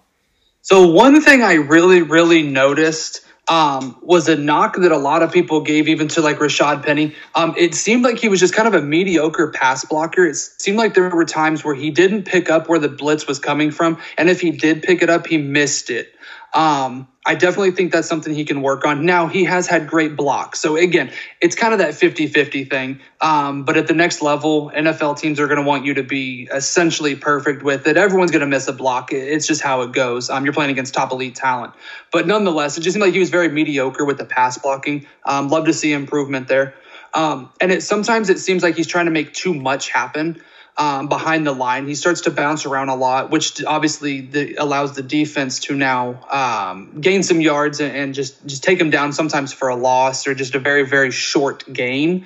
So 0.61 0.87
one 0.87 1.19
thing 1.19 1.43
I 1.43 1.55
really, 1.55 2.01
really 2.01 2.41
noticed 2.41 3.25
um, 3.49 3.99
was 4.01 4.29
a 4.29 4.37
knock 4.37 4.77
that 4.77 4.93
a 4.93 4.97
lot 4.97 5.21
of 5.21 5.33
people 5.33 5.59
gave 5.59 5.89
even 5.89 6.07
to 6.09 6.21
like 6.21 6.37
Rashad 6.37 6.85
Penny. 6.85 7.13
Um, 7.35 7.53
it 7.57 7.75
seemed 7.75 8.05
like 8.05 8.19
he 8.19 8.29
was 8.29 8.39
just 8.39 8.53
kind 8.53 8.69
of 8.69 8.73
a 8.73 8.81
mediocre 8.81 9.51
pass 9.51 9.83
blocker. 9.83 10.27
It 10.27 10.37
seemed 10.37 10.77
like 10.77 10.93
there 10.93 11.09
were 11.09 11.25
times 11.25 11.65
where 11.65 11.75
he 11.75 11.91
didn't 11.91 12.23
pick 12.23 12.49
up 12.49 12.69
where 12.69 12.79
the 12.79 12.87
blitz 12.87 13.27
was 13.27 13.37
coming 13.37 13.69
from, 13.69 13.99
and 14.17 14.29
if 14.29 14.39
he 14.39 14.51
did 14.51 14.81
pick 14.81 15.01
it 15.01 15.09
up, 15.09 15.27
he 15.27 15.37
missed 15.37 15.89
it. 15.89 16.15
Um, 16.53 17.07
I 17.25 17.35
definitely 17.35 17.71
think 17.71 17.91
that's 17.91 18.07
something 18.07 18.33
he 18.33 18.43
can 18.43 18.61
work 18.61 18.85
on. 18.85 19.05
Now, 19.05 19.27
he 19.27 19.43
has 19.43 19.67
had 19.67 19.87
great 19.87 20.15
blocks. 20.15 20.59
So, 20.59 20.77
again, 20.77 21.11
it's 21.41 21.55
kind 21.55 21.73
of 21.73 21.79
that 21.79 21.93
50 21.93 22.27
50 22.27 22.65
thing. 22.65 22.99
Um, 23.21 23.65
but 23.65 23.77
at 23.77 23.87
the 23.87 23.93
next 23.93 24.21
level, 24.21 24.71
NFL 24.75 25.19
teams 25.19 25.39
are 25.39 25.45
going 25.45 25.59
to 25.59 25.65
want 25.65 25.85
you 25.85 25.93
to 25.95 26.03
be 26.03 26.49
essentially 26.51 27.15
perfect 27.15 27.61
with 27.61 27.85
it. 27.85 27.97
Everyone's 27.97 28.31
going 28.31 28.41
to 28.41 28.47
miss 28.47 28.67
a 28.67 28.73
block. 28.73 29.13
It's 29.13 29.45
just 29.45 29.61
how 29.61 29.81
it 29.81 29.91
goes. 29.91 30.29
Um, 30.29 30.43
you're 30.43 30.53
playing 30.53 30.71
against 30.71 30.93
top 30.93 31.11
elite 31.11 31.35
talent. 31.35 31.73
But 32.11 32.25
nonetheless, 32.25 32.77
it 32.77 32.81
just 32.81 32.95
seemed 32.95 33.03
like 33.03 33.13
he 33.13 33.19
was 33.19 33.29
very 33.29 33.49
mediocre 33.49 34.05
with 34.05 34.17
the 34.17 34.25
pass 34.25 34.57
blocking. 34.57 35.05
Um, 35.25 35.49
love 35.49 35.65
to 35.65 35.73
see 35.73 35.93
improvement 35.93 36.47
there. 36.47 36.73
Um, 37.13 37.51
and 37.61 37.71
it 37.71 37.83
sometimes 37.83 38.29
it 38.29 38.39
seems 38.39 38.63
like 38.63 38.75
he's 38.75 38.87
trying 38.87 39.05
to 39.05 39.11
make 39.11 39.33
too 39.33 39.53
much 39.53 39.89
happen 39.89 40.41
um, 40.79 41.09
behind 41.09 41.45
the 41.45 41.51
line. 41.51 41.87
He 41.87 41.93
starts 41.93 42.21
to 42.21 42.31
bounce 42.31 42.65
around 42.65 42.87
a 42.87 42.95
lot, 42.95 43.29
which 43.29 43.61
obviously 43.65 44.21
the, 44.21 44.55
allows 44.55 44.95
the 44.95 45.03
defense 45.03 45.59
to 45.61 45.75
now 45.75 46.23
um, 46.29 47.01
gain 47.01 47.21
some 47.21 47.41
yards 47.41 47.81
and, 47.81 47.95
and, 47.95 48.13
just 48.15 48.45
just 48.47 48.63
take 48.63 48.79
him 48.79 48.89
down 48.89 49.11
sometimes 49.11 49.51
for 49.51 49.67
a 49.67 49.75
loss 49.75 50.25
or 50.25 50.33
just 50.33 50.55
a 50.55 50.59
very 50.59 50.85
very 50.85 51.11
short 51.11 51.71
gain. 51.71 52.25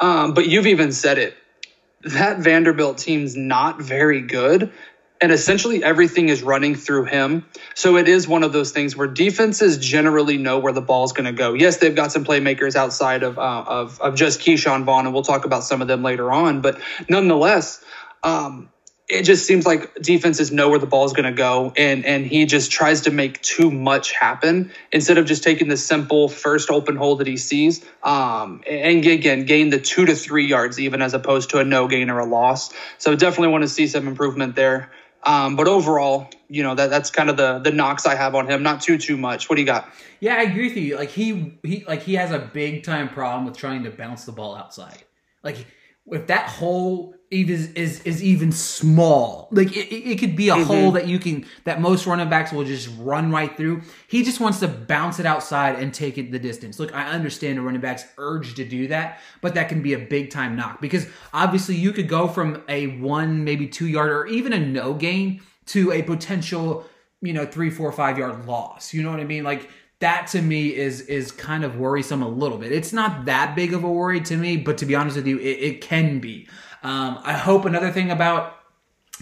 Um, 0.00 0.34
but 0.34 0.48
you've 0.48 0.66
even 0.66 0.92
said 0.92 1.18
it. 1.18 1.36
That 2.02 2.40
Vanderbilt 2.40 2.98
team's 2.98 3.36
not 3.36 3.80
very 3.80 4.20
good 4.20 4.72
and 5.24 5.32
essentially 5.32 5.82
everything 5.82 6.28
is 6.28 6.42
running 6.42 6.74
through 6.74 7.04
him. 7.04 7.46
So 7.74 7.96
it 7.96 8.08
is 8.08 8.28
one 8.28 8.42
of 8.42 8.52
those 8.52 8.72
things 8.72 8.94
where 8.94 9.06
defenses 9.06 9.78
generally 9.78 10.36
know 10.36 10.58
where 10.58 10.74
the 10.74 10.82
ball 10.82 11.02
is 11.04 11.12
going 11.12 11.24
to 11.24 11.32
go. 11.32 11.54
Yes, 11.54 11.78
they've 11.78 11.94
got 11.94 12.12
some 12.12 12.26
playmakers 12.26 12.76
outside 12.76 13.22
of, 13.22 13.38
uh, 13.38 13.64
of 13.66 13.98
of 14.02 14.16
just 14.16 14.40
Ke'Shawn 14.40 14.84
Vaughn, 14.84 15.06
and 15.06 15.14
we'll 15.14 15.22
talk 15.22 15.46
about 15.46 15.64
some 15.64 15.80
of 15.80 15.88
them 15.88 16.02
later 16.02 16.30
on. 16.30 16.60
But 16.60 16.78
nonetheless, 17.08 17.82
um, 18.22 18.68
it 19.08 19.22
just 19.22 19.46
seems 19.46 19.64
like 19.64 19.94
defenses 19.94 20.52
know 20.52 20.68
where 20.68 20.78
the 20.78 20.86
ball 20.86 21.06
is 21.06 21.14
going 21.14 21.24
to 21.24 21.32
go, 21.32 21.72
and 21.74 22.04
and 22.04 22.26
he 22.26 22.44
just 22.44 22.70
tries 22.70 23.02
to 23.02 23.10
make 23.10 23.40
too 23.40 23.70
much 23.70 24.12
happen 24.12 24.72
instead 24.92 25.16
of 25.16 25.24
just 25.24 25.42
taking 25.42 25.68
the 25.68 25.78
simple 25.78 26.28
first 26.28 26.68
open 26.68 26.96
hole 26.96 27.16
that 27.16 27.26
he 27.26 27.38
sees, 27.38 27.82
um, 28.02 28.62
and 28.68 29.06
again 29.06 29.46
gain 29.46 29.70
the 29.70 29.80
two 29.80 30.04
to 30.04 30.14
three 30.14 30.46
yards 30.46 30.78
even 30.78 31.00
as 31.00 31.14
opposed 31.14 31.48
to 31.50 31.60
a 31.60 31.64
no 31.64 31.88
gain 31.88 32.10
or 32.10 32.18
a 32.18 32.26
loss. 32.26 32.74
So 32.98 33.16
definitely 33.16 33.48
want 33.48 33.62
to 33.62 33.68
see 33.68 33.86
some 33.86 34.06
improvement 34.06 34.54
there. 34.54 34.90
Um, 35.24 35.56
but 35.56 35.66
overall, 35.68 36.28
you 36.48 36.62
know 36.62 36.74
that 36.74 36.90
that's 36.90 37.10
kind 37.10 37.30
of 37.30 37.36
the 37.36 37.58
the 37.58 37.72
knocks 37.72 38.06
I 38.06 38.14
have 38.14 38.34
on 38.34 38.48
him. 38.48 38.62
Not 38.62 38.82
too 38.82 38.98
too 38.98 39.16
much. 39.16 39.48
What 39.48 39.56
do 39.56 39.62
you 39.62 39.66
got? 39.66 39.88
Yeah, 40.20 40.36
I 40.36 40.42
agree 40.42 40.68
with 40.68 40.76
you. 40.76 40.96
Like 40.96 41.10
he 41.10 41.58
he 41.62 41.84
like 41.86 42.02
he 42.02 42.14
has 42.14 42.30
a 42.30 42.38
big 42.38 42.82
time 42.82 43.08
problem 43.08 43.44
with 43.44 43.56
trying 43.56 43.84
to 43.84 43.90
bounce 43.90 44.24
the 44.24 44.32
ball 44.32 44.54
outside. 44.54 45.02
Like 45.42 45.66
if 46.06 46.26
that 46.26 46.48
hole 46.48 47.14
is 47.30 47.72
is 47.72 48.00
is 48.02 48.22
even 48.22 48.52
small. 48.52 49.48
Like 49.50 49.76
it, 49.76 49.92
it 49.92 50.18
could 50.18 50.36
be 50.36 50.48
a 50.50 50.54
mm-hmm. 50.54 50.64
hole 50.64 50.90
that 50.92 51.08
you 51.08 51.18
can 51.18 51.44
that 51.64 51.80
most 51.80 52.06
running 52.06 52.28
backs 52.28 52.52
will 52.52 52.64
just 52.64 52.88
run 52.98 53.30
right 53.32 53.54
through. 53.56 53.82
He 54.06 54.22
just 54.22 54.40
wants 54.40 54.60
to 54.60 54.68
bounce 54.68 55.18
it 55.18 55.26
outside 55.26 55.76
and 55.76 55.92
take 55.92 56.18
it 56.18 56.30
the 56.30 56.38
distance. 56.38 56.78
Look, 56.78 56.94
I 56.94 57.10
understand 57.10 57.58
a 57.58 57.62
running 57.62 57.80
back's 57.80 58.04
urge 58.18 58.54
to 58.54 58.64
do 58.64 58.88
that, 58.88 59.20
but 59.40 59.54
that 59.54 59.68
can 59.68 59.82
be 59.82 59.94
a 59.94 59.98
big 59.98 60.30
time 60.30 60.54
knock 60.56 60.80
because 60.80 61.06
obviously 61.32 61.76
you 61.76 61.92
could 61.92 62.08
go 62.08 62.28
from 62.28 62.62
a 62.68 62.98
one, 62.98 63.44
maybe 63.44 63.66
two 63.66 63.86
yard 63.86 64.10
or 64.10 64.26
even 64.26 64.52
a 64.52 64.60
no 64.60 64.94
gain 64.94 65.42
to 65.66 65.92
a 65.92 66.02
potential, 66.02 66.86
you 67.20 67.32
know, 67.32 67.46
three, 67.46 67.70
four, 67.70 67.90
five 67.90 68.18
yard 68.18 68.46
loss. 68.46 68.92
You 68.94 69.02
know 69.02 69.10
what 69.10 69.20
I 69.20 69.24
mean? 69.24 69.44
Like 69.44 69.68
that 70.04 70.26
to 70.28 70.42
me 70.42 70.74
is 70.74 71.00
is 71.02 71.32
kind 71.32 71.64
of 71.64 71.76
worrisome 71.76 72.22
a 72.22 72.28
little 72.28 72.58
bit. 72.58 72.72
It's 72.72 72.92
not 72.92 73.24
that 73.24 73.56
big 73.56 73.72
of 73.72 73.84
a 73.84 73.90
worry 73.90 74.20
to 74.20 74.36
me, 74.36 74.58
but 74.58 74.78
to 74.78 74.86
be 74.86 74.94
honest 74.94 75.16
with 75.16 75.26
you, 75.26 75.38
it, 75.38 75.58
it 75.68 75.80
can 75.80 76.20
be. 76.20 76.46
Um, 76.82 77.18
I 77.22 77.32
hope 77.32 77.64
another 77.64 77.90
thing 77.90 78.10
about 78.10 78.58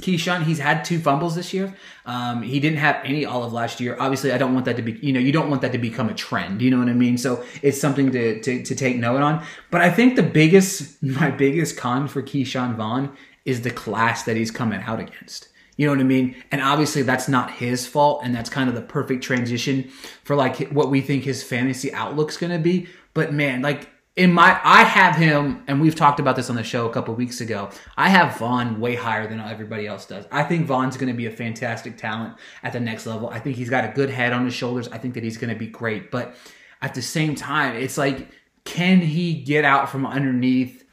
Ke'Shawn, 0.00 0.42
he's 0.42 0.58
had 0.58 0.84
two 0.84 0.98
fumbles 0.98 1.36
this 1.36 1.52
year. 1.52 1.72
Um, 2.06 2.42
he 2.42 2.58
didn't 2.58 2.78
have 2.78 2.96
any 3.04 3.24
all 3.24 3.44
of 3.44 3.52
last 3.52 3.78
year. 3.78 3.96
Obviously, 4.00 4.32
I 4.32 4.38
don't 4.38 4.54
want 4.54 4.64
that 4.64 4.76
to 4.76 4.82
be, 4.82 4.92
you 5.02 5.12
know, 5.12 5.20
you 5.20 5.30
don't 5.30 5.48
want 5.48 5.62
that 5.62 5.70
to 5.72 5.78
become 5.78 6.08
a 6.08 6.14
trend. 6.14 6.60
You 6.62 6.70
know 6.70 6.78
what 6.78 6.88
I 6.88 6.94
mean? 6.94 7.16
So 7.16 7.44
it's 7.60 7.80
something 7.80 8.10
to, 8.10 8.40
to, 8.40 8.62
to 8.64 8.74
take 8.74 8.96
note 8.96 9.20
on. 9.20 9.44
But 9.70 9.82
I 9.82 9.90
think 9.90 10.16
the 10.16 10.22
biggest, 10.22 11.00
my 11.20 11.30
biggest 11.30 11.76
con 11.76 12.08
for 12.08 12.22
Ke'Shawn 12.22 12.74
Vaughn 12.74 13.14
is 13.44 13.62
the 13.62 13.70
class 13.70 14.24
that 14.24 14.36
he's 14.36 14.50
coming 14.50 14.80
out 14.80 14.98
against. 14.98 15.48
You 15.76 15.86
know 15.86 15.92
what 15.92 16.00
I 16.00 16.04
mean? 16.04 16.36
And 16.50 16.60
obviously 16.60 17.02
that's 17.02 17.28
not 17.28 17.50
his 17.50 17.86
fault. 17.86 18.20
And 18.24 18.34
that's 18.34 18.50
kind 18.50 18.68
of 18.68 18.74
the 18.74 18.82
perfect 18.82 19.24
transition 19.24 19.90
for 20.24 20.36
like 20.36 20.68
what 20.68 20.90
we 20.90 21.00
think 21.00 21.24
his 21.24 21.42
fantasy 21.42 21.92
outlook's 21.92 22.36
going 22.36 22.52
to 22.52 22.58
be. 22.58 22.88
But 23.14 23.32
man, 23.32 23.62
like 23.62 23.88
in 24.14 24.32
my 24.32 24.60
I 24.62 24.84
have 24.84 25.16
him, 25.16 25.64
and 25.66 25.80
we've 25.80 25.94
talked 25.94 26.20
about 26.20 26.36
this 26.36 26.50
on 26.50 26.56
the 26.56 26.62
show 26.62 26.86
a 26.86 26.92
couple 26.92 27.14
weeks 27.14 27.40
ago. 27.40 27.70
I 27.96 28.10
have 28.10 28.36
Vaughn 28.36 28.78
way 28.78 28.94
higher 28.94 29.26
than 29.26 29.40
everybody 29.40 29.86
else 29.86 30.04
does. 30.04 30.26
I 30.30 30.42
think 30.42 30.66
Vaughn's 30.66 30.96
going 30.96 31.10
to 31.10 31.16
be 31.16 31.26
a 31.26 31.30
fantastic 31.30 31.96
talent 31.96 32.36
at 32.62 32.74
the 32.74 32.80
next 32.80 33.06
level. 33.06 33.30
I 33.30 33.38
think 33.38 33.56
he's 33.56 33.70
got 33.70 33.84
a 33.84 33.92
good 33.94 34.10
head 34.10 34.34
on 34.34 34.44
his 34.44 34.54
shoulders. 34.54 34.88
I 34.88 34.98
think 34.98 35.14
that 35.14 35.24
he's 35.24 35.38
going 35.38 35.52
to 35.52 35.58
be 35.58 35.66
great. 35.66 36.10
But 36.10 36.34
at 36.82 36.94
the 36.94 37.00
same 37.00 37.34
time, 37.34 37.76
it's 37.76 37.96
like, 37.96 38.28
can 38.64 39.00
he 39.00 39.34
get 39.34 39.64
out 39.64 39.88
from 39.88 40.04
underneath 40.04 40.84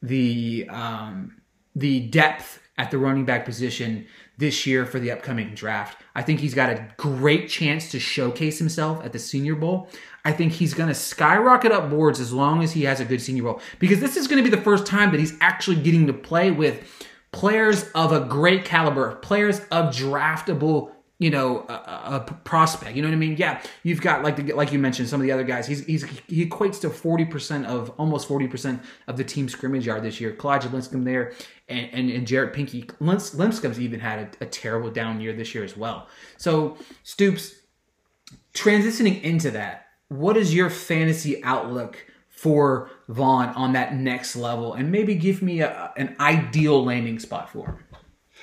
the 0.00 0.68
um, 0.70 1.42
the 1.74 2.06
depth 2.08 2.60
at 2.76 2.92
the 2.92 2.98
running 2.98 3.24
back 3.24 3.44
position 3.44 4.06
this 4.38 4.66
year 4.66 4.86
for 4.86 5.00
the 5.00 5.10
upcoming 5.10 5.54
draft. 5.54 6.00
I 6.14 6.22
think 6.22 6.40
he's 6.40 6.54
got 6.54 6.70
a 6.70 6.88
great 6.96 7.48
chance 7.48 7.90
to 7.90 8.00
showcase 8.00 8.58
himself 8.58 9.04
at 9.04 9.12
the 9.12 9.18
Senior 9.18 9.56
Bowl. 9.56 9.88
I 10.24 10.32
think 10.32 10.52
he's 10.52 10.74
going 10.74 10.88
to 10.88 10.94
skyrocket 10.94 11.72
up 11.72 11.90
boards 11.90 12.20
as 12.20 12.32
long 12.32 12.62
as 12.62 12.72
he 12.72 12.84
has 12.84 13.00
a 13.00 13.04
good 13.04 13.20
Senior 13.20 13.42
Bowl 13.42 13.60
because 13.78 14.00
this 14.00 14.16
is 14.16 14.28
going 14.28 14.42
to 14.42 14.48
be 14.48 14.54
the 14.54 14.62
first 14.62 14.86
time 14.86 15.10
that 15.10 15.20
he's 15.20 15.34
actually 15.40 15.76
getting 15.76 16.06
to 16.06 16.12
play 16.12 16.50
with 16.50 16.86
players 17.32 17.90
of 17.94 18.12
a 18.12 18.20
great 18.20 18.64
caliber, 18.64 19.16
players 19.16 19.60
of 19.70 19.94
draftable 19.94 20.92
you 21.18 21.30
know, 21.30 21.66
a, 21.68 21.72
a, 21.72 22.20
prospect. 22.44 22.94
You 22.94 23.02
know 23.02 23.08
what 23.08 23.14
I 23.14 23.18
mean? 23.18 23.36
Yeah, 23.36 23.60
you've 23.82 24.00
got 24.00 24.22
like 24.22 24.36
the, 24.36 24.52
like 24.52 24.72
you 24.72 24.78
mentioned 24.78 25.08
some 25.08 25.20
of 25.20 25.26
the 25.26 25.32
other 25.32 25.42
guys. 25.42 25.66
He's, 25.66 25.84
he's 25.84 26.04
he 26.28 26.46
equates 26.46 26.80
to 26.82 26.90
forty 26.90 27.24
percent 27.24 27.66
of 27.66 27.90
almost 27.98 28.28
forty 28.28 28.46
percent 28.46 28.80
of 29.08 29.16
the 29.16 29.24
team 29.24 29.48
scrimmage 29.48 29.86
yard 29.86 30.04
this 30.04 30.20
year. 30.20 30.32
Kalija 30.32 30.72
Lipscomb 30.72 31.02
there, 31.02 31.32
and 31.68 31.88
and, 31.92 32.10
and 32.10 32.26
Jared 32.26 32.52
Pinkney. 32.52 32.88
Lipscomb's 33.00 33.80
even 33.80 33.98
had 33.98 34.36
a, 34.40 34.44
a 34.44 34.46
terrible 34.46 34.90
down 34.90 35.20
year 35.20 35.32
this 35.32 35.54
year 35.54 35.64
as 35.64 35.76
well. 35.76 36.06
So 36.36 36.78
Stoops, 37.02 37.52
transitioning 38.54 39.20
into 39.22 39.50
that, 39.50 39.86
what 40.08 40.36
is 40.36 40.54
your 40.54 40.70
fantasy 40.70 41.42
outlook? 41.44 42.04
For 42.30 42.88
Vaughn 43.08 43.48
on 43.56 43.72
that 43.72 43.96
next 43.96 44.36
level, 44.36 44.74
and 44.74 44.92
maybe 44.92 45.16
give 45.16 45.42
me 45.42 45.58
a, 45.58 45.92
an 45.96 46.14
ideal 46.20 46.84
landing 46.84 47.18
spot 47.18 47.50
for 47.50 47.66
him. 47.66 47.78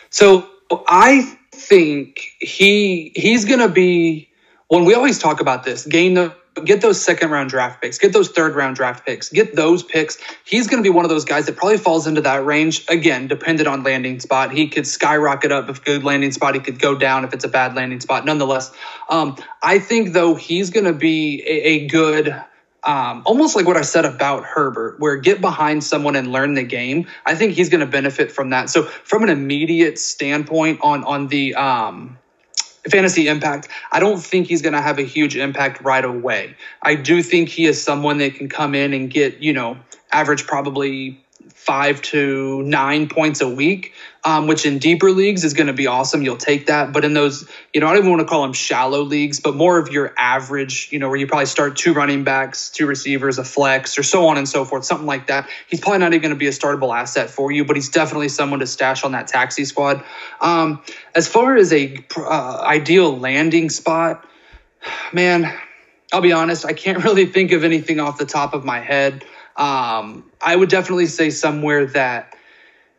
So 0.10 0.50
I 0.70 1.38
think 1.55 2.21
he 2.39 3.12
he's 3.15 3.45
going 3.45 3.59
to 3.59 3.69
be 3.69 4.29
when 4.67 4.85
we 4.85 4.93
always 4.93 5.19
talk 5.19 5.41
about 5.41 5.63
this, 5.63 5.85
gain 5.85 6.13
the 6.13 6.35
get 6.63 6.81
those 6.81 7.01
second 7.01 7.31
round 7.31 7.50
draft 7.50 7.81
picks, 7.81 7.97
get 7.97 8.13
those 8.13 8.29
third 8.29 8.55
round 8.55 8.75
draft 8.75 9.05
picks, 9.05 9.29
get 9.29 9.55
those 9.55 9.83
picks. 9.83 10.17
He's 10.45 10.67
going 10.67 10.81
to 10.81 10.88
be 10.88 10.93
one 10.93 11.03
of 11.03 11.09
those 11.09 11.25
guys 11.25 11.45
that 11.47 11.57
probably 11.57 11.77
falls 11.77 12.07
into 12.07 12.21
that 12.21 12.45
range. 12.45 12.85
Again, 12.88 13.27
dependent 13.27 13.67
on 13.67 13.83
landing 13.83 14.19
spot. 14.19 14.51
He 14.51 14.67
could 14.67 14.88
skyrocket 14.88 15.51
up 15.51 15.69
if 15.69 15.83
good 15.83 16.03
landing 16.03 16.31
spot. 16.31 16.55
He 16.55 16.62
could 16.62 16.79
go 16.79 16.95
down 16.95 17.25
if 17.25 17.33
it's 17.33 17.43
a 17.43 17.50
bad 17.50 17.75
landing 17.75 18.00
spot. 18.00 18.25
Nonetheless, 18.25 18.71
um, 19.09 19.35
I 19.62 19.79
think 19.79 20.13
though 20.13 20.35
he's 20.35 20.69
going 20.69 20.85
to 20.85 20.93
be 20.93 21.43
a, 21.45 21.63
a 21.67 21.88
good 21.88 22.35
um, 22.86 23.24
almost 23.25 23.56
like 23.56 23.65
what 23.65 23.77
I 23.77 23.82
said 23.82 24.06
about 24.06 24.44
Herbert, 24.44 25.00
where 25.00 25.15
get 25.18 25.42
behind 25.42 25.84
someone 25.84 26.15
and 26.15 26.32
learn 26.32 26.54
the 26.54 26.63
game. 26.63 27.08
I 27.25 27.36
think 27.36 27.54
he's 27.54 27.70
going 27.70 27.82
to 27.82 27.88
benefit 27.88 28.32
from 28.32 28.51
that. 28.51 28.70
So 28.70 28.84
from 28.84 29.24
an 29.24 29.30
immediate 29.30 29.98
standpoint 29.98 30.80
on 30.82 31.04
on 31.04 31.27
the 31.27 31.56
um, 31.56 32.18
fantasy 32.89 33.27
impact, 33.27 33.70
I 33.92 34.00
don't 34.00 34.20
think 34.20 34.48
he's 34.48 34.62
going 34.62 34.74
to 34.74 34.82
have 34.82 35.00
a 35.00 35.04
huge 35.04 35.36
impact 35.36 35.82
right 35.82 36.06
away. 36.06 36.56
I 36.84 36.96
do 36.96 37.24
think 37.24 37.50
he 37.50 37.65
is 37.65 37.82
someone 37.82 38.20
that 38.20 38.36
can 38.36 38.50
come 38.50 38.75
in 38.75 38.94
and 38.94 39.10
get 39.10 39.39
you 39.39 39.54
know 39.54 39.77
average 40.12 40.46
probably 40.46 41.20
five 41.50 42.00
to 42.04 42.62
nine 42.62 43.10
points 43.10 43.42
a 43.42 43.50
week, 43.50 43.94
um, 44.25 44.48
which 44.48 44.65
in 44.65 44.79
deeper 44.79 45.12
leagues 45.12 45.44
is 45.44 45.53
going 45.53 45.67
to 45.67 45.74
be 45.74 45.86
awesome. 45.86 46.24
You'll 46.24 46.36
take 46.36 46.65
that. 46.65 46.91
But 46.91 47.05
in 47.05 47.13
those, 47.13 47.48
you 47.74 47.79
know, 47.79 47.86
I 47.88 47.91
don't 47.91 48.00
even 48.00 48.10
want 48.10 48.22
to 48.22 48.27
call 48.27 48.41
them 48.41 48.53
shallow 48.53 49.01
leagues, 49.01 49.39
but 49.39 49.55
more 49.55 49.77
of 49.77 49.91
your 49.91 50.15
average, 50.17 50.89
you 50.91 50.98
know, 50.98 51.08
where 51.10 51.17
you 51.17 51.27
probably 51.27 51.46
start 51.46 51.77
two 51.77 51.94
running 51.94 52.24
backs, 52.24 52.72
two 52.72 52.88
receivers, 52.88 53.38
a 53.38 53.44
flex, 53.44 54.00
or 54.00 54.03
so 54.03 54.25
on 54.27 54.39
and 54.39 54.50
so 54.50 54.65
forth, 54.65 54.84
something 54.84 55.05
like 55.05 55.27
that. 55.27 55.48
He's 55.67 55.79
probably 55.79 56.00
not 56.00 56.13
even 56.13 56.22
going 56.22 56.34
to 56.34 56.39
be 56.39 56.48
a 56.48 56.51
startable 56.51 56.94
asset 56.94 57.29
for 57.29 57.51
you, 57.51 57.65
but 57.65 57.75
he's 57.75 57.89
definitely 57.89 58.29
someone 58.29 58.62
to 58.62 58.67
stash 58.67 59.03
on 59.03 59.12
that 59.12 59.27
taxi 59.27 59.63
squad. 59.63 60.03
Um, 60.41 60.82
as 61.13 61.27
far 61.27 61.55
as 61.55 61.72
a 61.72 61.96
uh, 62.17 62.63
ideal 62.65 63.15
landing 63.15 63.70
spot, 63.70 64.25
man, 65.13 65.55
I'll 66.12 66.22
be 66.22 66.34
honest, 66.34 66.65
I 66.65 66.74
can't 66.74 67.03
really 67.03 67.27
think 67.27 67.51
of 67.51 67.63
anything 67.63 68.00
off 68.00 68.17
the 68.17 68.25
top 68.25 68.55
of 68.55 68.65
my 68.65 68.79
head. 68.79 69.24
Um, 69.55 70.32
I 70.41 70.55
would 70.55 70.70
definitely 70.70 71.05
say 71.05 71.29
somewhere 71.29 71.86
that 71.88 72.36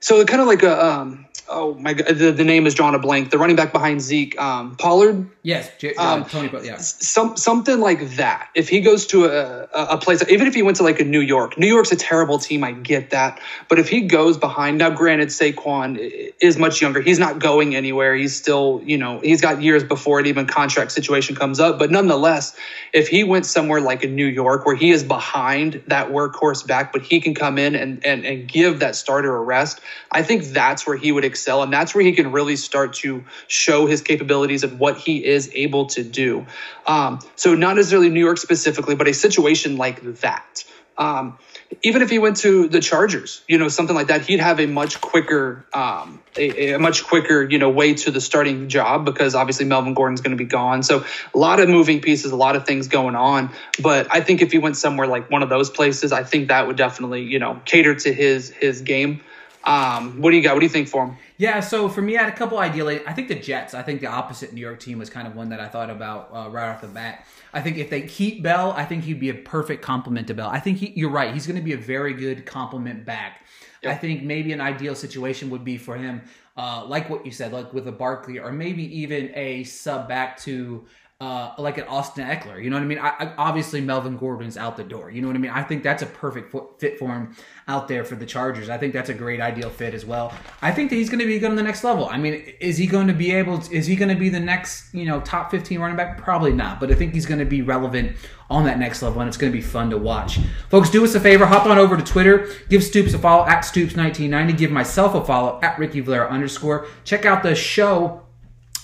so 0.06 0.24
kind 0.24 0.40
of 0.40 0.46
like 0.46 0.62
a 0.62 0.86
um, 0.86 1.26
oh 1.48 1.74
my 1.74 1.94
god, 1.94 2.16
the, 2.16 2.30
the 2.30 2.44
name 2.44 2.66
is 2.66 2.74
drawn 2.74 2.94
a 2.94 2.98
blank. 2.98 3.30
The 3.30 3.38
running 3.38 3.56
back 3.56 3.72
behind 3.72 4.00
Zeke, 4.00 4.40
um, 4.40 4.76
Pollard. 4.76 5.28
Yes, 5.42 5.70
J- 5.78 5.94
uh, 5.94 6.14
um, 6.14 6.24
Tony. 6.24 6.48
But 6.48 6.64
yeah, 6.64 6.76
some 6.78 7.36
something 7.36 7.80
like 7.80 8.16
that. 8.16 8.48
If 8.54 8.68
he 8.68 8.80
goes 8.80 9.06
to 9.08 9.26
a, 9.26 9.68
a 9.72 9.98
place, 9.98 10.22
even 10.28 10.46
if 10.46 10.54
he 10.54 10.62
went 10.62 10.76
to 10.78 10.82
like 10.82 11.00
a 11.00 11.04
New 11.04 11.20
York, 11.20 11.58
New 11.58 11.66
York's 11.66 11.92
a 11.92 11.96
terrible 11.96 12.38
team. 12.38 12.64
I 12.64 12.72
get 12.72 13.10
that, 13.10 13.40
but 13.68 13.78
if 13.78 13.88
he 13.88 14.02
goes 14.02 14.36
behind, 14.38 14.78
now 14.78 14.90
granted, 14.90 15.28
Saquon 15.28 15.98
is 16.40 16.58
much 16.58 16.80
younger. 16.80 17.00
He's 17.00 17.18
not 17.18 17.38
going 17.38 17.76
anywhere. 17.76 18.14
He's 18.14 18.34
still, 18.34 18.80
you 18.84 18.98
know, 18.98 19.20
he's 19.20 19.40
got 19.40 19.62
years 19.62 19.84
before 19.84 20.20
it 20.20 20.26
even 20.26 20.46
contract 20.46 20.92
situation 20.92 21.36
comes 21.36 21.60
up. 21.60 21.78
But 21.78 21.90
nonetheless, 21.90 22.56
if 22.92 23.08
he 23.08 23.24
went 23.24 23.46
somewhere 23.46 23.80
like 23.80 24.02
in 24.02 24.14
New 24.14 24.26
York 24.26 24.66
where 24.66 24.76
he 24.76 24.90
is 24.90 25.04
behind 25.04 25.82
that 25.88 26.10
workhorse 26.10 26.66
back, 26.66 26.92
but 26.92 27.02
he 27.02 27.20
can 27.20 27.34
come 27.34 27.58
in 27.58 27.74
and 27.74 28.04
and, 28.04 28.24
and 28.24 28.48
give 28.48 28.80
that 28.80 28.96
starter 28.96 29.34
a 29.36 29.40
rest, 29.40 29.80
I 30.10 30.22
think 30.22 30.44
that's 30.44 30.86
where 30.86 30.96
he 30.96 31.12
would 31.12 31.24
excel, 31.24 31.62
and 31.62 31.72
that's 31.72 31.94
where 31.94 32.04
he 32.04 32.12
can 32.12 32.32
really 32.32 32.56
start 32.56 32.94
to 32.94 33.24
show 33.48 33.86
his 33.86 34.02
capabilities 34.02 34.64
of 34.64 34.78
what 34.78 34.96
he 34.96 35.24
is 35.24 35.50
able 35.54 35.86
to 35.86 36.02
do. 36.02 36.46
Um, 36.86 37.20
so 37.36 37.54
not 37.54 37.76
necessarily 37.76 38.08
New 38.08 38.24
York 38.24 38.38
specifically, 38.38 38.94
but 38.94 39.08
a 39.08 39.14
situation 39.14 39.76
like 39.76 40.02
that. 40.20 40.64
Um, 40.98 41.38
even 41.82 42.02
if 42.02 42.10
he 42.10 42.18
went 42.18 42.38
to 42.38 42.68
the 42.68 42.80
Chargers, 42.80 43.42
you 43.48 43.58
know, 43.58 43.68
something 43.68 43.94
like 43.94 44.06
that, 44.06 44.22
he'd 44.22 44.40
have 44.40 44.60
a 44.60 44.66
much 44.66 45.00
quicker, 45.00 45.66
um, 45.72 46.22
a, 46.36 46.74
a, 46.74 46.78
much 46.78 47.04
quicker, 47.04 47.42
you 47.42 47.58
know, 47.58 47.70
way 47.70 47.94
to 47.94 48.10
the 48.10 48.20
starting 48.20 48.68
job 48.68 49.04
because 49.04 49.34
obviously 49.34 49.66
Melvin 49.66 49.94
Gordon's 49.94 50.20
going 50.20 50.36
to 50.36 50.42
be 50.42 50.48
gone. 50.48 50.82
So 50.82 51.04
a 51.34 51.38
lot 51.38 51.60
of 51.60 51.68
moving 51.68 52.00
pieces, 52.00 52.32
a 52.32 52.36
lot 52.36 52.56
of 52.56 52.66
things 52.66 52.88
going 52.88 53.16
on. 53.16 53.50
But 53.82 54.06
I 54.10 54.20
think 54.20 54.42
if 54.42 54.52
he 54.52 54.58
went 54.58 54.76
somewhere 54.76 55.06
like 55.06 55.30
one 55.30 55.42
of 55.42 55.48
those 55.48 55.68
places, 55.68 56.12
I 56.12 56.22
think 56.22 56.48
that 56.48 56.66
would 56.66 56.76
definitely, 56.76 57.24
you 57.24 57.38
know, 57.38 57.60
cater 57.64 57.94
to 57.94 58.12
his 58.12 58.50
his 58.50 58.80
game. 58.82 59.20
Um, 59.66 60.20
what 60.22 60.30
do 60.30 60.36
you 60.36 60.42
got? 60.42 60.54
What 60.54 60.60
do 60.60 60.66
you 60.66 60.70
think 60.70 60.88
for 60.88 61.04
him? 61.06 61.16
Yeah, 61.38 61.58
so 61.58 61.88
for 61.88 62.00
me, 62.00 62.16
I 62.16 62.22
had 62.22 62.32
a 62.32 62.36
couple 62.36 62.58
ideal. 62.58 62.88
I 62.88 63.12
think 63.12 63.26
the 63.26 63.34
Jets. 63.34 63.74
I 63.74 63.82
think 63.82 64.00
the 64.00 64.06
opposite 64.06 64.52
New 64.52 64.60
York 64.60 64.78
team 64.78 64.98
was 64.98 65.10
kind 65.10 65.26
of 65.26 65.34
one 65.34 65.48
that 65.48 65.60
I 65.60 65.68
thought 65.68 65.90
about 65.90 66.30
uh, 66.32 66.48
right 66.50 66.70
off 66.70 66.80
the 66.80 66.86
bat. 66.86 67.26
I 67.52 67.60
think 67.60 67.76
if 67.76 67.90
they 67.90 68.02
keep 68.02 68.42
Bell, 68.42 68.72
I 68.72 68.84
think 68.84 69.04
he'd 69.04 69.18
be 69.18 69.30
a 69.30 69.34
perfect 69.34 69.82
complement 69.82 70.28
to 70.28 70.34
Bell. 70.34 70.48
I 70.48 70.60
think 70.60 70.78
he, 70.78 70.92
you're 70.94 71.10
right. 71.10 71.34
He's 71.34 71.46
going 71.46 71.58
to 71.58 71.64
be 71.64 71.72
a 71.72 71.78
very 71.78 72.14
good 72.14 72.46
complement 72.46 73.04
back. 73.04 73.44
Yep. 73.82 73.92
I 73.92 73.96
think 73.98 74.22
maybe 74.22 74.52
an 74.52 74.60
ideal 74.60 74.94
situation 74.94 75.50
would 75.50 75.64
be 75.64 75.78
for 75.78 75.96
him, 75.96 76.22
uh, 76.56 76.84
like 76.86 77.10
what 77.10 77.26
you 77.26 77.32
said, 77.32 77.52
like 77.52 77.72
with 77.72 77.88
a 77.88 77.92
Barkley, 77.92 78.38
or 78.38 78.52
maybe 78.52 78.84
even 78.98 79.30
a 79.34 79.64
sub 79.64 80.08
back 80.08 80.38
to 80.42 80.86
uh, 81.18 81.54
like 81.56 81.78
an 81.78 81.84
Austin 81.84 82.28
Ekeler. 82.28 82.62
You 82.62 82.68
know 82.68 82.76
what 82.76 82.82
I 82.82 82.86
mean? 82.86 82.98
I, 82.98 83.08
I, 83.08 83.34
obviously, 83.38 83.80
Melvin 83.80 84.18
Gordon's 84.18 84.58
out 84.58 84.76
the 84.76 84.84
door. 84.84 85.10
You 85.10 85.22
know 85.22 85.28
what 85.28 85.36
I 85.36 85.38
mean? 85.38 85.50
I 85.50 85.62
think 85.62 85.82
that's 85.82 86.02
a 86.02 86.06
perfect 86.06 86.54
fit 86.78 86.98
for 86.98 87.08
him 87.08 87.34
out 87.68 87.88
there 87.88 88.04
for 88.04 88.16
the 88.16 88.26
Chargers. 88.26 88.68
I 88.68 88.76
think 88.76 88.92
that's 88.92 89.08
a 89.08 89.14
great 89.14 89.40
ideal 89.40 89.70
fit 89.70 89.94
as 89.94 90.04
well. 90.04 90.34
I 90.60 90.72
think 90.72 90.90
that 90.90 90.96
he's 90.96 91.08
going 91.08 91.20
to 91.20 91.26
be 91.26 91.38
good 91.38 91.48
on 91.48 91.56
the 91.56 91.62
next 91.62 91.84
level. 91.84 92.06
I 92.06 92.18
mean, 92.18 92.34
is 92.60 92.76
he 92.76 92.86
going 92.86 93.06
to 93.06 93.14
be 93.14 93.32
able? 93.32 93.58
To, 93.60 93.74
is 93.74 93.86
he 93.86 93.96
going 93.96 94.10
to 94.10 94.14
be 94.14 94.28
the 94.28 94.40
next 94.40 94.92
you 94.92 95.06
know 95.06 95.20
top 95.20 95.50
fifteen 95.50 95.80
running 95.80 95.96
back? 95.96 96.18
Probably 96.18 96.52
not. 96.52 96.80
But 96.80 96.90
I 96.90 96.94
think 96.94 97.14
he's 97.14 97.26
going 97.26 97.40
to 97.40 97.46
be 97.46 97.62
relevant 97.62 98.14
on 98.50 98.64
that 98.64 98.78
next 98.78 99.00
level, 99.00 99.22
and 99.22 99.28
it's 99.28 99.38
going 99.38 99.50
to 99.50 99.56
be 99.56 99.64
fun 99.64 99.88
to 99.90 99.96
watch. 99.96 100.38
Folks, 100.68 100.90
do 100.90 101.02
us 101.02 101.14
a 101.14 101.20
favor, 101.20 101.46
hop 101.46 101.64
on 101.64 101.78
over 101.78 101.96
to 101.96 102.04
Twitter, 102.04 102.48
give 102.68 102.84
Stoops 102.84 103.14
a 103.14 103.18
follow 103.18 103.46
at 103.46 103.64
Stoops1990, 103.64 104.56
give 104.56 104.70
myself 104.70 105.14
a 105.14 105.24
follow 105.24 105.58
at 105.62 105.78
Ricky 105.78 106.00
Valero 106.00 106.28
underscore. 106.28 106.86
Check 107.04 107.24
out 107.24 107.42
the 107.42 107.54
show 107.54 108.25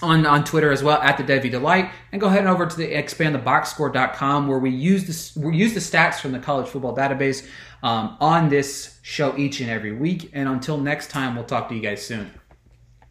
on, 0.03 0.27
on 0.27 0.45
Twitter 0.45 0.71
as 0.71 0.83
well 0.83 1.01
at 1.01 1.17
the 1.17 1.25
Devy 1.25 1.51
Delight, 1.51 1.91
and 2.11 2.21
go 2.21 2.27
ahead 2.27 2.41
and 2.41 2.49
over 2.49 2.67
to 2.67 2.77
the 2.77 2.93
expandtheboxscore.com 2.93 4.49
where 4.49 4.59
we 4.59 4.71
use 4.71 5.05
this 5.07 5.37
we 5.37 5.57
use 5.57 5.75
the 5.75 5.81
stats 5.81 6.17
from 6.17 6.33
the 6.33 6.39
college 6.39 6.69
football 6.69 6.97
database 6.97 7.47
um, 7.83 8.17
on 8.21 8.49
this 8.49 8.99
show 9.03 9.37
each 9.37 9.61
and 9.61 9.71
every 9.71 9.93
week. 9.93 10.31
And 10.33 10.49
until 10.49 10.79
next 10.79 11.11
time, 11.11 11.35
we'll 11.35 11.45
talk 11.45 11.69
to 11.69 11.75
you 11.75 11.81
guys 11.81 12.05
soon. 12.05 12.31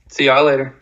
See 0.10 0.25
y'all 0.25 0.43
later. 0.43 0.80